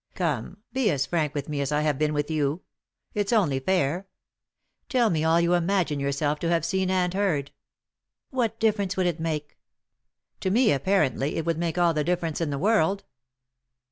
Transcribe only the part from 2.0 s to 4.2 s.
with you; rfs only fair.